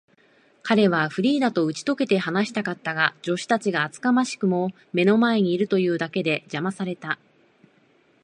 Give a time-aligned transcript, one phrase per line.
[0.63, 7.19] 彼はフリーダとうちとけて話したかったが、助手たちが厚かましくも目の前にいるというだけで、じゃまされた。